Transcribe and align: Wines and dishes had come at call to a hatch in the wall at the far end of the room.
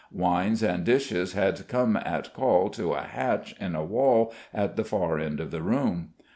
Wines 0.11 0.63
and 0.63 0.83
dishes 0.83 1.33
had 1.33 1.67
come 1.67 1.95
at 1.95 2.33
call 2.33 2.69
to 2.71 2.93
a 2.93 3.01
hatch 3.03 3.55
in 3.59 3.73
the 3.73 3.83
wall 3.83 4.33
at 4.51 4.75
the 4.75 4.83
far 4.83 5.19
end 5.19 5.39
of 5.39 5.51
the 5.51 5.61
room. 5.61 6.13